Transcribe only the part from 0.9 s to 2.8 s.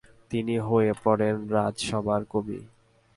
পড়েন রাজসভার কবি।